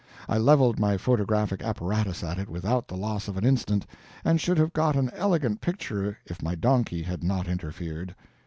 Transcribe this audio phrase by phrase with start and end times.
[0.27, 3.85] I leveled my photographic apparatus at it without the loss of an instant,
[4.25, 8.15] and should have got an elegant picture if my donkey had not interfered.